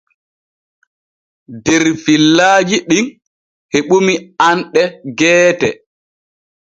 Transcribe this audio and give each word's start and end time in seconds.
Der 1.65 1.83
fillajiɗin 2.03 3.05
heɓuni 3.73 4.13
anɗe 4.49 4.83
geete. 5.17 5.67